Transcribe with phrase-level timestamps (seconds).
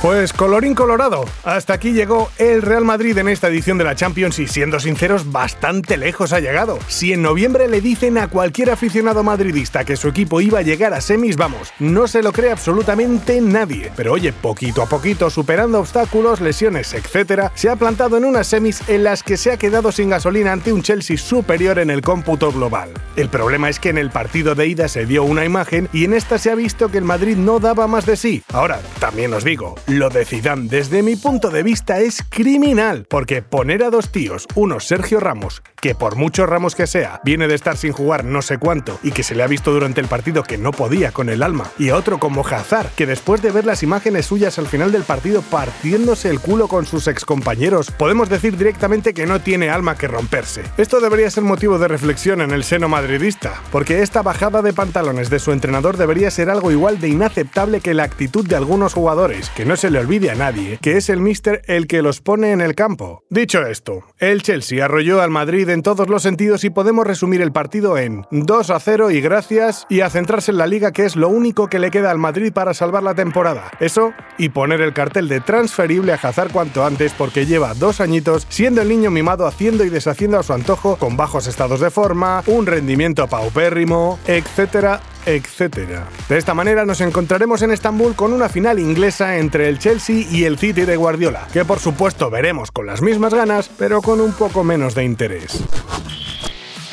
[0.00, 4.38] Pues colorín colorado, hasta aquí llegó el Real Madrid en esta edición de la Champions
[4.38, 6.78] y siendo sinceros, bastante lejos ha llegado.
[6.86, 10.94] Si en noviembre le dicen a cualquier aficionado madridista que su equipo iba a llegar
[10.94, 13.90] a semis, vamos, no se lo cree absolutamente nadie.
[13.96, 18.88] Pero oye, poquito a poquito, superando obstáculos, lesiones, etc., se ha plantado en unas semis
[18.88, 22.52] en las que se ha quedado sin gasolina ante un Chelsea superior en el cómputo
[22.52, 22.90] global.
[23.16, 26.14] El problema es que en el partido de ida se dio una imagen y en
[26.14, 28.44] esta se ha visto que el Madrid no daba más de sí.
[28.52, 33.40] Ahora, también os digo, lo de Zidane, desde mi punto de vista, es criminal, porque
[33.40, 37.54] poner a dos tíos, uno Sergio Ramos, que por muchos Ramos que sea, viene de
[37.54, 40.42] estar sin jugar no sé cuánto y que se le ha visto durante el partido
[40.42, 43.82] que no podía con el alma, y otro como Hazard, que después de ver las
[43.82, 49.14] imágenes suyas al final del partido partiéndose el culo con sus excompañeros, podemos decir directamente
[49.14, 50.64] que no tiene alma que romperse.
[50.76, 55.30] Esto debería ser motivo de reflexión en el seno madridista, porque esta bajada de pantalones
[55.30, 59.48] de su entrenador debería ser algo igual de inaceptable que la actitud de algunos jugadores,
[59.50, 62.52] que no se le olvide a nadie que es el mister el que los pone
[62.52, 63.22] en el campo.
[63.30, 67.52] Dicho esto, el Chelsea arrolló al Madrid en todos los sentidos y podemos resumir el
[67.52, 71.14] partido en 2 a 0 y gracias y a centrarse en la liga que es
[71.14, 73.70] lo único que le queda al Madrid para salvar la temporada.
[73.78, 78.46] Eso y poner el cartel de transferible a Hazard cuanto antes porque lleva dos añitos
[78.48, 82.42] siendo el niño mimado haciendo y deshaciendo a su antojo con bajos estados de forma,
[82.46, 85.00] un rendimiento paupérrimo, etcétera,
[85.34, 86.08] etcétera.
[86.28, 90.44] De esta manera nos encontraremos en Estambul con una final inglesa entre el Chelsea y
[90.44, 94.32] el City de Guardiola, que por supuesto veremos con las mismas ganas, pero con un
[94.32, 95.62] poco menos de interés.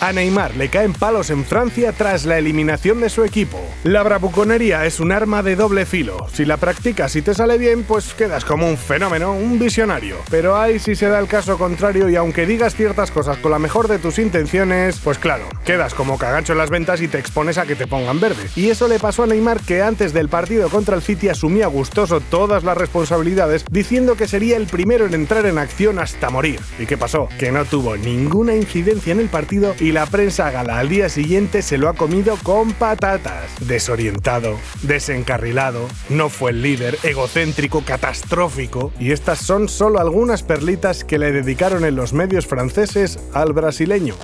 [0.00, 3.60] A Neymar le caen palos en Francia tras la eliminación de su equipo.
[3.84, 6.26] La bravuconería es un arma de doble filo.
[6.32, 10.16] Si la practicas y te sale bien, pues quedas como un fenómeno, un visionario.
[10.30, 13.58] Pero ahí si se da el caso contrario y aunque digas ciertas cosas con la
[13.58, 17.58] mejor de tus intenciones, pues claro, quedas como cagacho en las ventas y te expones
[17.58, 18.48] a que te pongan verde.
[18.56, 22.20] Y eso le pasó a Neymar que antes del partido contra el City asumía gustoso
[22.20, 26.60] todas las responsabilidades diciendo que sería el primero en entrar en acción hasta morir.
[26.78, 27.28] ¿Y qué pasó?
[27.38, 31.62] Que no tuvo ninguna incidencia en el partido y la prensa gala al día siguiente
[31.62, 33.50] se lo ha comido con patatas.
[33.60, 38.92] Desorientado, desencarrilado, no fue el líder, egocéntrico, catastrófico.
[38.98, 44.14] Y estas son solo algunas perlitas que le dedicaron en los medios franceses al brasileño.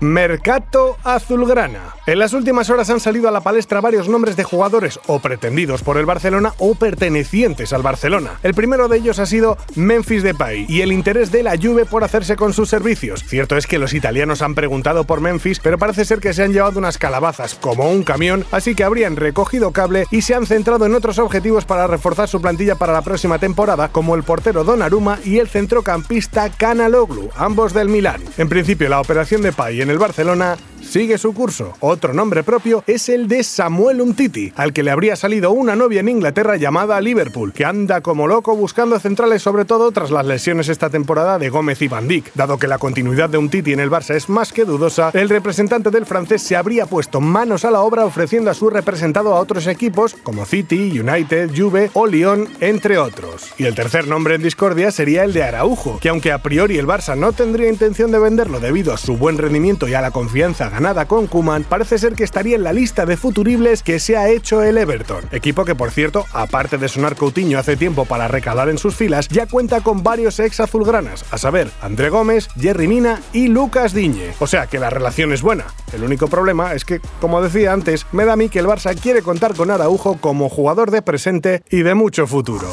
[0.00, 1.94] Mercato Azulgrana.
[2.06, 5.82] En las últimas horas han salido a la palestra varios nombres de jugadores o pretendidos
[5.82, 8.38] por el Barcelona o pertenecientes al Barcelona.
[8.42, 12.04] El primero de ellos ha sido Memphis Depay y el interés de la Juve por
[12.04, 13.24] hacerse con sus servicios.
[13.24, 16.52] Cierto es que los italianos han preguntado por Memphis, pero parece ser que se han
[16.52, 20.86] llevado unas calabazas como un camión, así que habrían recogido cable y se han centrado
[20.86, 25.18] en otros objetivos para reforzar su plantilla para la próxima temporada, como el portero Donnarumma
[25.24, 28.22] y el centrocampista Kanaloglu, ambos del Milán.
[28.38, 31.74] En principio, la operación Depay en el Barcelona sigue su curso.
[31.80, 36.00] Otro nombre propio es el de Samuel Umtiti, al que le habría salido una novia
[36.00, 40.68] en Inglaterra llamada Liverpool, que anda como loco buscando centrales sobre todo tras las lesiones
[40.68, 42.32] esta temporada de Gómez y Van Dijk.
[42.34, 45.90] Dado que la continuidad de Umtiti en el Barça es más que dudosa, el representante
[45.90, 49.66] del francés se habría puesto manos a la obra ofreciendo a su representado a otros
[49.66, 53.52] equipos como City, United, Juve o Lyon, entre otros.
[53.58, 56.86] Y el tercer nombre en discordia sería el de Araujo, que aunque a priori el
[56.86, 60.70] Barça no tendría intención de venderlo debido a su buen rendimiento y a la confianza
[60.70, 64.28] ganada con Kuman, parece ser que estaría en la lista de futuribles que se ha
[64.28, 65.24] hecho el Everton.
[65.30, 69.28] Equipo que, por cierto, aparte de sonar Coutinho hace tiempo para recalar en sus filas,
[69.28, 74.32] ya cuenta con varios ex azulgranas, a saber, André Gómez, Jerry Mina y Lucas Diñe.
[74.40, 75.66] O sea que la relación es buena.
[75.92, 78.98] El único problema es que, como decía antes, me da a mí que el Barça
[78.98, 82.68] quiere contar con Araujo como jugador de presente y de mucho futuro.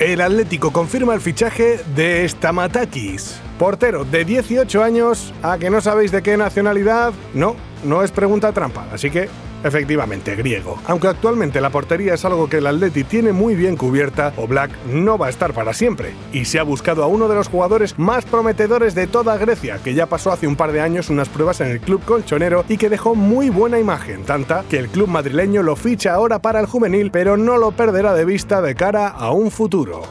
[0.00, 6.10] El Atlético confirma el fichaje de Stamatakis, portero de 18 años, a que no sabéis
[6.10, 7.12] de qué nacionalidad.
[7.34, 7.54] No,
[7.84, 9.28] no es pregunta trampa, así que
[9.64, 10.78] efectivamente griego.
[10.86, 15.18] Aunque actualmente la portería es algo que el Atleti tiene muy bien cubierta, Oblak no
[15.18, 18.24] va a estar para siempre y se ha buscado a uno de los jugadores más
[18.24, 21.68] prometedores de toda Grecia, que ya pasó hace un par de años unas pruebas en
[21.68, 25.76] el club colchonero y que dejó muy buena imagen, tanta que el club madrileño lo
[25.76, 29.50] ficha ahora para el juvenil, pero no lo perderá de vista de cara a un
[29.50, 30.02] futuro.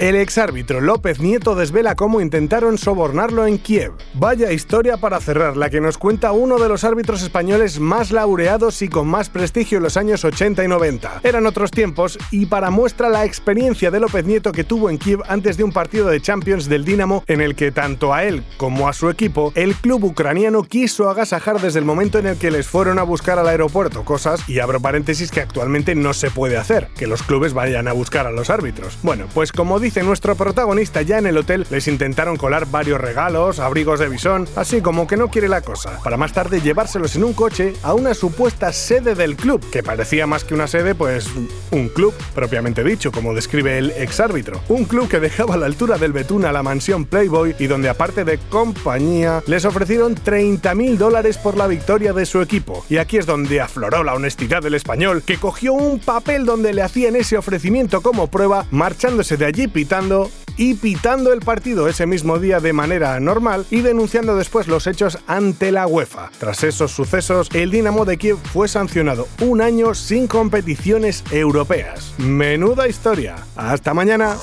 [0.00, 3.92] El exárbitro López Nieto desvela cómo intentaron sobornarlo en Kiev.
[4.14, 8.80] Vaya historia para cerrar, la que nos cuenta uno de los árbitros españoles más laureados
[8.80, 11.20] y con más prestigio en los años 80 y 90.
[11.22, 15.20] Eran otros tiempos y para muestra la experiencia de López Nieto que tuvo en Kiev
[15.28, 18.88] antes de un partido de Champions del Dinamo en el que tanto a él como
[18.88, 22.66] a su equipo el club ucraniano quiso agasajar desde el momento en el que les
[22.66, 26.88] fueron a buscar al aeropuerto, cosas, y abro paréntesis, que actualmente no se puede hacer,
[26.96, 28.96] que los clubes vayan a buscar a los árbitros.
[29.02, 33.98] Bueno, pues como nuestro protagonista ya en el hotel, les intentaron colar varios regalos, abrigos
[33.98, 37.32] de bisón, así como que no quiere la cosa, para más tarde llevárselos en un
[37.32, 41.28] coche a una supuesta sede del club, que parecía más que una sede, pues
[41.72, 44.60] un club, propiamente dicho, como describe el exárbitro.
[44.68, 47.88] Un club que dejaba a la altura del Betún a la mansión Playboy y donde
[47.88, 52.84] aparte de compañía, les ofrecieron 30 mil dólares por la victoria de su equipo.
[52.88, 56.82] Y aquí es donde afloró la honestidad del español, que cogió un papel donde le
[56.82, 62.38] hacían ese ofrecimiento como prueba, marchándose de allí pitando y pitando el partido ese mismo
[62.38, 66.30] día de manera normal y denunciando después los hechos ante la UEFA.
[66.38, 72.12] Tras esos sucesos, el Dinamo de Kiev fue sancionado un año sin competiciones europeas.
[72.18, 73.36] Menuda historia.
[73.56, 74.36] Hasta mañana.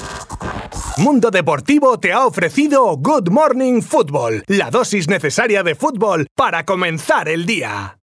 [0.97, 7.29] Mundo Deportivo te ha ofrecido Good Morning Football, la dosis necesaria de fútbol para comenzar
[7.29, 7.93] el día.